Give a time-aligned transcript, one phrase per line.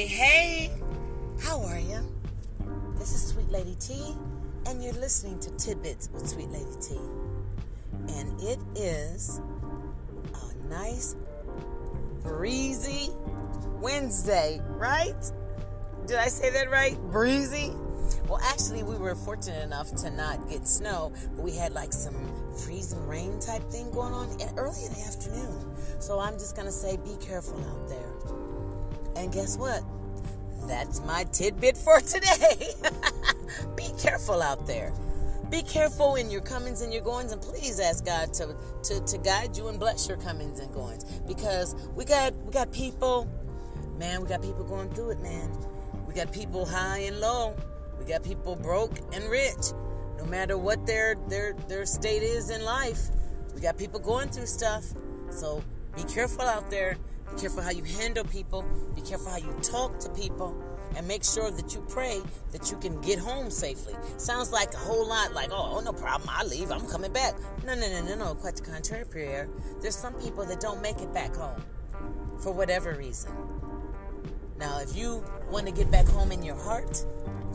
[0.00, 0.70] Hey, hey,
[1.42, 2.00] how are you?
[2.94, 4.14] This is Sweet Lady T,
[4.64, 6.96] and you're listening to Tidbits with Sweet Lady T.
[8.08, 9.42] And it is
[10.32, 11.16] a nice,
[12.22, 13.10] breezy
[13.82, 15.22] Wednesday, right?
[16.06, 16.98] Did I say that right?
[17.10, 17.70] Breezy?
[18.26, 22.14] Well, actually, we were fortunate enough to not get snow, but we had like some
[22.56, 25.76] freezing rain type thing going on early in the afternoon.
[25.98, 28.49] So I'm just going to say be careful out there.
[29.20, 29.82] And guess what?
[30.66, 32.72] That's my tidbit for today.
[33.76, 34.94] be careful out there.
[35.50, 39.18] Be careful in your comings and your goings, and please ask God to, to, to
[39.18, 41.04] guide you and bless your comings and goings.
[41.26, 43.28] Because we got we got people,
[43.98, 45.50] man, we got people going through it, man.
[46.06, 47.54] We got people high and low.
[47.98, 49.74] We got people broke and rich.
[50.16, 53.10] No matter what their their their state is in life,
[53.54, 54.84] we got people going through stuff.
[55.30, 55.62] So
[55.94, 56.96] be careful out there.
[57.34, 58.64] Be careful how you handle people.
[58.94, 60.56] Be careful how you talk to people.
[60.96, 63.94] And make sure that you pray that you can get home safely.
[64.16, 67.34] Sounds like a whole lot like, oh, oh no problem, I leave, I'm coming back.
[67.64, 68.34] No, no, no, no, no.
[68.34, 69.48] Quite the contrary, prayer.
[69.80, 71.62] There's some people that don't make it back home
[72.40, 73.30] for whatever reason.
[74.58, 77.06] Now, if you want to get back home in your heart,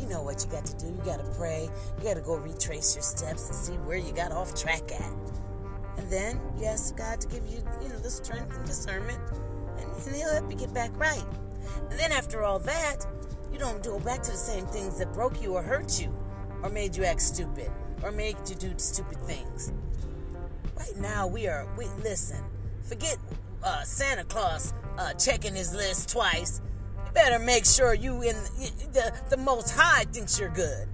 [0.00, 0.86] you know what you got to do.
[0.86, 1.68] You got to pray.
[1.98, 5.12] You got to go retrace your steps and see where you got off track at.
[5.98, 9.20] And then you ask God to give you, you know, the strength and discernment
[10.06, 11.24] and he'll help you get back right.
[11.90, 13.06] And then after all that,
[13.52, 16.14] you don't go back to the same things that broke you or hurt you
[16.62, 17.70] or made you act stupid
[18.02, 19.72] or made you do stupid things.
[20.76, 22.42] Right now, we are, we listen,
[22.82, 23.18] forget
[23.62, 26.60] uh, Santa Claus uh, checking his list twice.
[27.04, 28.36] You better make sure you in
[28.92, 30.88] the, the Most High thinks you're good.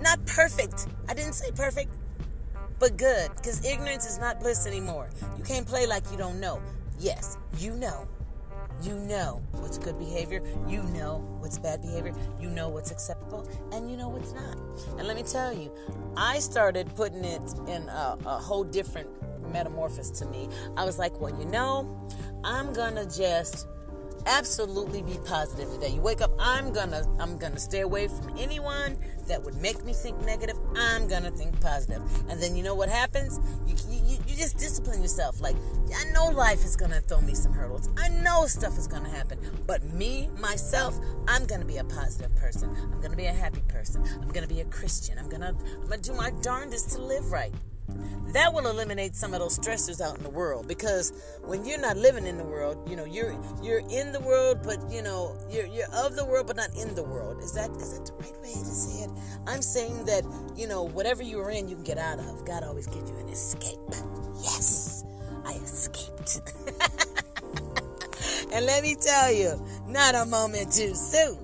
[0.00, 0.86] Not perfect.
[1.08, 1.94] I didn't say perfect,
[2.78, 5.10] but good, because ignorance is not bliss anymore.
[5.38, 6.60] You can't play like you don't know.
[7.02, 8.06] Yes, you know.
[8.80, 10.40] You know what's good behavior.
[10.68, 12.14] You know what's bad behavior.
[12.40, 13.48] You know what's acceptable.
[13.72, 14.56] And you know what's not.
[14.98, 15.72] And let me tell you,
[16.16, 19.10] I started putting it in a, a whole different
[19.52, 20.48] metamorphosis to me.
[20.76, 22.08] I was like, well, you know,
[22.44, 23.66] I'm going to just
[24.26, 25.88] absolutely be positive today.
[25.88, 28.96] You wake up, I'm gonna I'm gonna stay away from anyone
[29.28, 30.56] that would make me think negative.
[30.76, 32.02] I'm gonna think positive.
[32.28, 33.40] And then you know what happens?
[33.66, 35.40] You, you, you just discipline yourself.
[35.40, 35.56] Like,
[35.96, 37.88] I know life is gonna throw me some hurdles.
[37.96, 39.38] I know stuff is gonna happen.
[39.66, 42.74] But me, myself, I'm gonna be a positive person.
[42.76, 44.04] I'm gonna be a happy person.
[44.20, 45.18] I'm gonna be a Christian.
[45.18, 47.52] I'm gonna I'm gonna do my darndest to live right
[48.32, 51.12] that will eliminate some of those stressors out in the world because
[51.44, 54.78] when you're not living in the world you know you're you're in the world but
[54.90, 57.40] you know you're you're of the world but not in the world.
[57.42, 59.10] Is that is that the right way to say it?
[59.46, 60.24] I'm saying that
[60.56, 62.44] you know whatever you're in you can get out of.
[62.46, 63.78] God always gives you an escape.
[64.42, 65.04] Yes
[65.44, 66.40] i escaped.
[68.52, 71.38] And let me tell you not a moment too soon.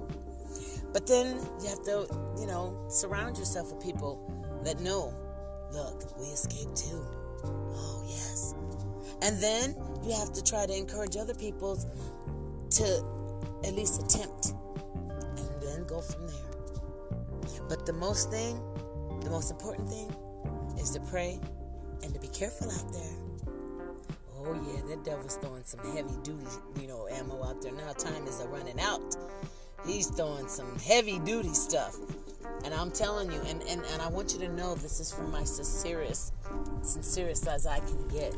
[0.92, 2.06] But then you have to
[2.38, 4.20] you know surround yourself with people
[4.64, 5.14] that know
[5.72, 7.04] Look, we escaped too.
[7.44, 8.54] Oh, yes.
[9.22, 11.76] And then you have to try to encourage other people
[12.70, 13.04] to
[13.64, 14.54] at least attempt
[15.36, 16.36] and then go from there.
[17.68, 18.60] But the most thing,
[19.22, 20.14] the most important thing
[20.78, 21.38] is to pray
[22.02, 23.54] and to be careful out there.
[24.40, 26.46] Oh yeah, that devil's throwing some heavy duty,
[26.80, 27.92] you know, ammo out there now.
[27.92, 29.16] Time is a running out.
[29.86, 31.96] He's throwing some heavy duty stuff.
[32.64, 35.30] And I'm telling you, and, and, and I want you to know this is from
[35.30, 36.34] my sincerest,
[36.82, 38.34] sincerest as I can get,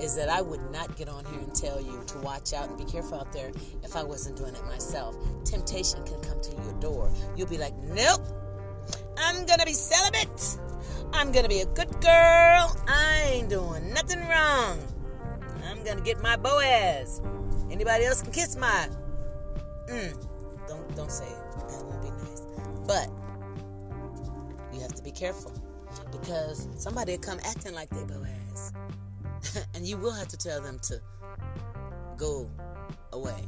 [0.00, 2.76] is that I would not get on here and tell you to watch out and
[2.76, 3.50] be careful out there
[3.82, 5.16] if I wasn't doing it myself.
[5.44, 7.10] Temptation can come to your door.
[7.36, 8.20] You'll be like, nope,
[9.16, 10.58] I'm gonna be celibate.
[11.12, 12.76] I'm gonna be a good girl.
[12.86, 14.78] I ain't doing nothing wrong.
[15.64, 17.20] I'm gonna get my Boaz.
[17.70, 18.88] Anybody else can kiss my.
[19.88, 20.26] Mm,
[20.66, 21.68] don't don't say it.
[21.68, 22.42] That won't be nice.
[22.86, 23.10] But
[25.02, 25.52] be careful
[26.10, 28.72] because somebody will come acting like they Boaz.
[29.74, 31.00] and you will have to tell them to
[32.16, 32.50] go
[33.12, 33.44] away.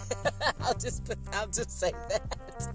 [0.60, 2.74] I'll just put, I'll just say that.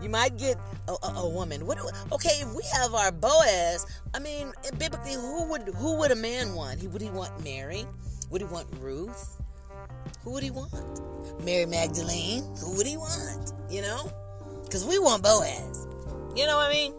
[0.00, 0.56] You might get
[0.86, 1.66] a, a, a woman.
[1.66, 1.78] What,
[2.12, 6.54] okay, if we have our Boaz, I mean, biblically, who would who would a man
[6.54, 6.78] want?
[6.78, 7.84] He would he want Mary?
[8.30, 9.42] Would he want Ruth?
[10.22, 11.00] Who would he want?
[11.44, 12.44] Mary Magdalene?
[12.60, 13.52] Who would he want?
[13.68, 14.12] You know,
[14.62, 15.88] because we want Boaz.
[16.36, 16.92] You know what I mean?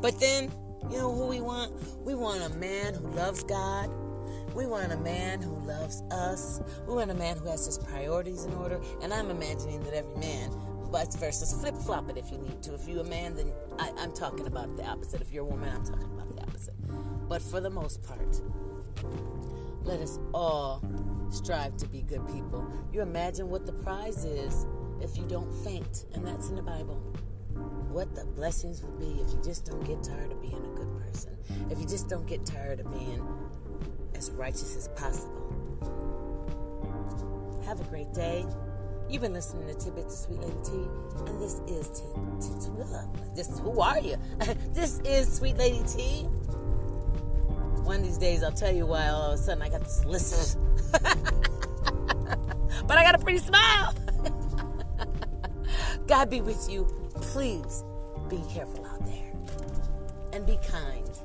[0.00, 0.50] But then,
[0.90, 1.72] you know who we want?
[2.04, 3.90] We want a man who loves God.
[4.54, 6.60] We want a man who loves us.
[6.88, 8.80] We want a man who has his priorities in order.
[9.02, 10.50] And I'm imagining that every man,
[10.90, 12.74] vice versa, flip flop it if you need to.
[12.74, 15.20] If you're a man, then I, I'm talking about the opposite.
[15.20, 16.74] If you're a woman, I'm talking about the opposite.
[17.28, 18.40] But for the most part,
[19.84, 20.82] let us all
[21.30, 22.66] strive to be good people.
[22.92, 24.66] You imagine what the prize is
[25.00, 27.00] if you don't faint, and that's in the Bible.
[27.90, 30.96] What the blessings would be if you just don't get tired of being a good
[30.96, 31.36] person.
[31.70, 33.20] If you just don't get tired of being
[34.14, 35.36] as righteous as possible.
[37.66, 38.46] Have a great day.
[39.08, 40.70] You've been listening to Tidbits of Sweet Lady T,
[41.26, 42.04] and this is T.
[42.40, 42.60] T-
[43.34, 44.16] this who are you?
[44.72, 46.22] this is Sweet Lady T.
[47.82, 50.04] One of these days, I'll tell you why all of a sudden I got this
[50.04, 50.58] list.
[50.92, 51.02] but
[52.98, 53.94] I got a pretty smile.
[56.06, 56.99] God be with you.
[57.14, 57.84] Please
[58.28, 59.32] be careful out there
[60.32, 61.20] and be kind.